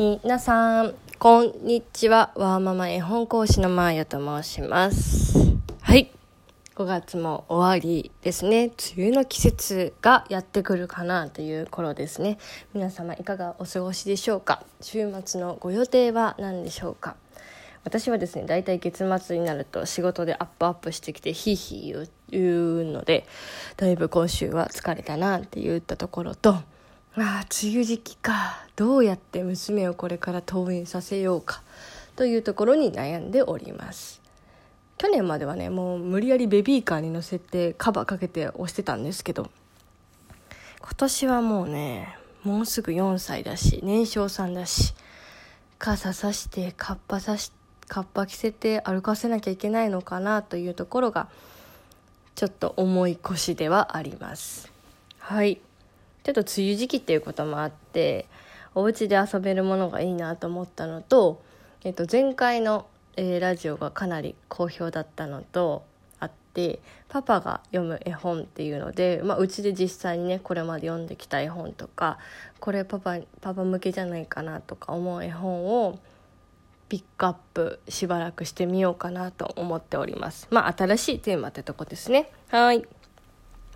[0.00, 2.30] 皆さん、こんにちは。
[2.36, 5.36] ワーママ絵本講師のマーヤと申します。
[5.80, 6.12] はい。
[6.76, 8.66] 5月も終わりですね。
[8.96, 12.38] 梅雨の季節がやってくるかなという頃ですね。
[12.74, 14.62] 皆様いかがお過ごしでしょうか？
[14.80, 17.16] 週末のご予定は何でしょうか？
[17.82, 22.42] 私はですね、大体月末になると仕事でアップアップしてきてヒーヒー言う言
[22.82, 23.26] うので、
[23.76, 26.54] だいぶ今週は疲れたなって言ったところと、
[27.24, 28.66] あ梅雨時期か。
[28.76, 31.62] どうやって娘をこれから登園させようか。
[32.16, 34.20] というところに悩んでおります。
[34.98, 39.48] 去年まではねもう無理やりベビーカーに乗せてカバーかけて押してたんですけど
[40.80, 44.94] 今年はもうねもうすぐ4歳だし年少さんだし
[45.78, 47.52] 傘さしてカッパさし
[47.86, 51.28] カッパ着せて歩かせなきゃいけないのかなというところが
[52.34, 54.70] ちょっと重い腰ではあります。
[55.18, 55.60] はい。
[56.28, 58.26] ちょっと梅雨時期っていうこともあって
[58.74, 61.42] お家で遊べるものがいいなと思ったのと、
[61.84, 65.86] えっと、前回の、えー、ラジオがかなり好評だったのと
[66.20, 72.18] あってパパが読む絵本っていうので、まあ、うちで実際にねこれまで読んできた絵本とか
[72.60, 75.98] これパパパパ向けじゃないかなとか思う絵本を
[76.90, 80.46] ピックアップしばらくしてみようかなと思っております。
[80.50, 82.30] まあ新しいテーマってとこですね。
[82.50, 82.86] はい。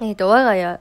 [0.00, 0.80] えっ、ー、と我が家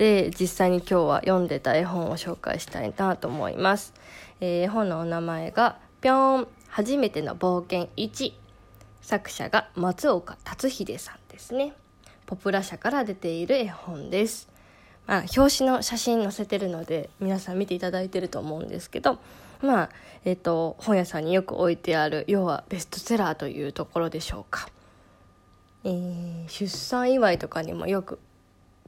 [0.00, 3.92] で実際に今日は読んでた絵本を紹介したいなと思います、
[4.40, 6.48] えー、絵本のお名前が「ぴょん。
[6.68, 8.32] 初めての冒険1」
[9.02, 11.74] 作者が松岡達秀さんですね。
[12.24, 14.48] ポプラ社から出ている絵本です。
[15.06, 19.18] まあ、表紙の写真載せてるので皆さん見ていただいてると思うんですけど
[19.60, 19.90] まあ
[20.24, 24.70] えっ、ー、と本屋さんによく置いてある要はベストセラーというところでしょうか、
[25.84, 28.18] えー、出産祝いとかにもよく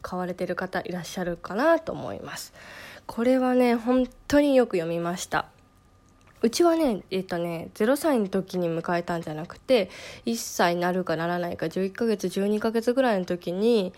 [0.03, 2.53] 買われてる方いらっしゃるかなと思います。
[3.07, 5.47] これはね本当によく読みました。
[6.43, 9.91] うちはねえっ、とね0歳の時に迎えたんじゃなくて
[10.27, 13.93] 1歳なるかならないか11ヶ月12ヶ月ぐらいの時に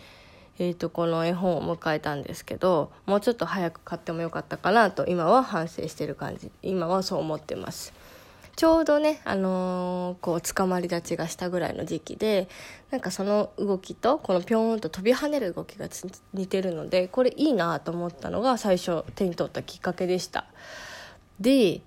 [0.59, 6.50] えーと、とこの絵本を迎えたんですけどもうちょっと早く買ってもよかったかなと今は反省してる感じ。
[6.62, 7.92] 今はそう思ってます。
[8.56, 12.48] ちょうどね、あのー、こう、捕まり立ちがしたぐらいの時期で、
[12.91, 15.88] なんかその動きと、このぴょーんと飛び跳ねる動きが
[16.32, 20.47] 似てるので、これいいなと思ったのが最初手に取ったきっかけでした。
[21.41, 21.81] で、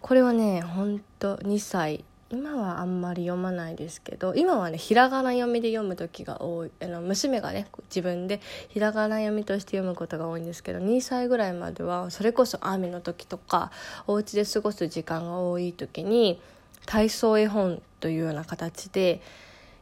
[0.00, 6.70] これはね、ほんと2歳今はあんまり読まないですけど今はねひらがな読みで読む時が多い。
[6.80, 13.72] あの娘がね自分でひらがな読みとして読むことが多いんですけど2歳ぐらいまではそれこそ雨の時とか
[14.06, 16.40] お家で過ごす時間が多い時に
[16.86, 19.20] 体操絵本というような形で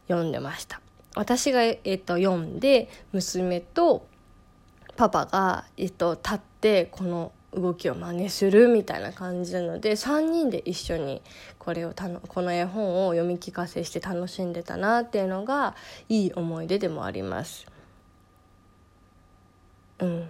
[0.07, 0.81] 読んでました。
[1.15, 4.07] 私が、えっと、読んで娘と
[4.95, 11.21] パパが、えっと、立ってこの動きを真似するみたいな感じなので3人で一緒に
[11.57, 15.75] これをたのこの絵本を読み聞かせして楽しんでたなっていうのが
[16.07, 17.65] いい思い出でもあります。
[19.99, 20.29] うん、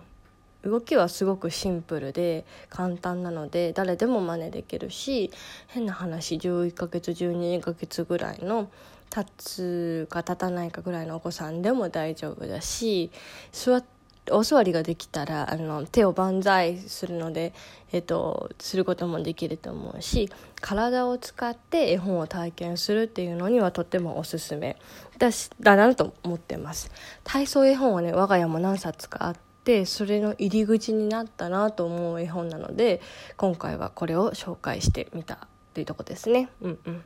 [0.63, 5.31] 動きはすごくシンプルで簡単なので誰でも真似できるし
[5.67, 8.71] 変な話11ヶ月12ヶ月ぐらいの
[9.15, 13.11] 立つか立たないかぐらいのお子さんでも大丈夫だし
[13.51, 13.98] 座って
[14.31, 17.53] お座りができたらあの手を万歳するので、
[17.91, 20.29] えっと、することもできると思うし
[20.61, 24.77] 体を使って絵本を体験するっていうのにはとってもおすすめ。
[25.17, 26.91] だしだなと思ってます。
[27.23, 33.01] 体操絵本はね我が家も何冊かあってそれの入り口になったなと思う絵本なので
[33.37, 35.39] 今回はこれを紹介してみたっ
[35.73, 36.49] ていうとこですね。
[36.61, 37.03] うんうん。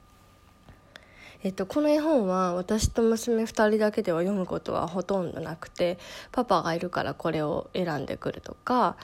[1.44, 5.98] えっと、この絵本は私と娘2人だけでは読むことはほとんどなくて
[6.32, 8.96] パパがいるからこれを選んでくるとか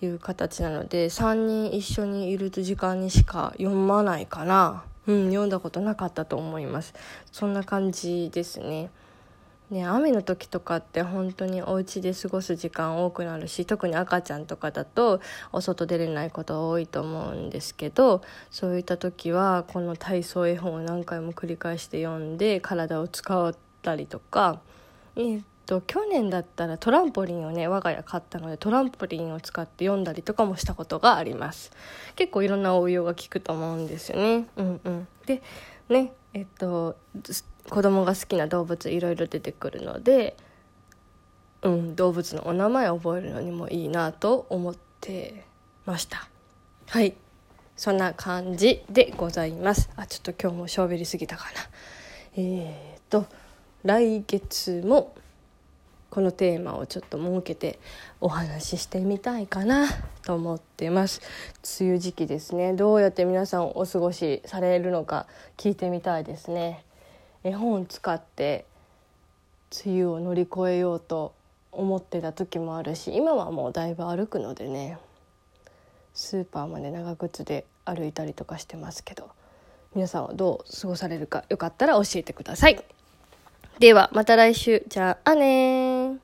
[0.00, 6.94] いう形なので3人一緒にいる時間にしか読まないから、うん、読んだことなかったと思います
[7.32, 8.90] そんな感じですね。
[9.70, 15.20] ね、雨の時とかって本当にお家で過ごす時間多くなるし特に赤ちゃんとかだと
[15.52, 24.60] お外出れないこと多いと思うんですけどそういった時はこの体操絵本を何回も繰り返して読んで体を使ったりとか、
[25.16, 31.72] え、っと去年だったらトランポリンをね我が家買ったのでトランポリンを使って読んだりとかもしたことがあります。
[32.16, 34.46] 結構いろんな応用が効くと思うんですよね。
[34.56, 35.08] うんうん。
[35.26, 35.42] で
[35.90, 36.96] ねえっと
[37.70, 40.36] 子供が好きな動物いろいろ出てくるので、
[41.62, 45.44] うん、動物のお名前を覚えるのにもいいなと思って
[45.86, 46.28] ました。
[46.86, 47.14] はい。
[47.76, 49.88] そんな感じでございます。
[49.96, 51.50] あちょっと今日もしょべりすぎたかな。
[52.36, 53.26] えー、と
[53.84, 55.14] 来月も
[56.10, 57.78] このテーマをちょっと設けて
[58.20, 59.86] お話ししてみたいかな
[60.22, 61.20] と思ってます。
[61.80, 62.72] 梅雨時期ですね。
[62.72, 65.26] どうやって皆さんお過ごしされるのか
[65.56, 66.84] 聞いてみたいですね。
[67.44, 68.64] 絵本使って
[69.84, 71.34] 梅雨を乗り越えようと
[71.72, 74.98] 思ってた時もあるし今はもうだいぶ歩くのでね
[76.14, 79.30] スーパーまで長靴で歩いたりとかしてますけど
[79.94, 82.82] 皆さんはどう過ごされるかよかったら教えてください。
[83.78, 86.16] ではまた来週じゃあね